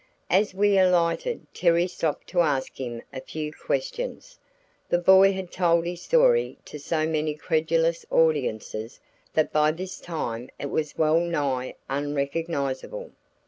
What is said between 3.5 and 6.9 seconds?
questions. The boy had told his story to